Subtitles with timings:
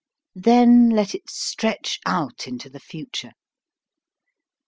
[0.33, 3.33] Then let it stretch out into the future.